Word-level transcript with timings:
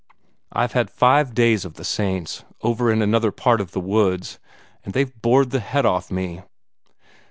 "I've 0.51 0.71
had 0.71 0.89
five 0.89 1.35
days 1.35 1.63
of 1.63 1.75
the 1.75 1.83
saints, 1.83 2.43
over 2.63 2.91
in 2.91 3.03
another 3.03 3.31
part 3.31 3.61
of 3.61 3.69
the 3.69 3.79
woods, 3.79 4.39
and 4.83 4.95
they've 4.95 5.13
bored 5.21 5.51
the 5.51 5.59
head 5.59 5.85
off 5.85 6.09
me." 6.09 6.41